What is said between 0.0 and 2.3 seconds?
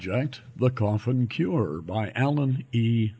net The Coffin Cure by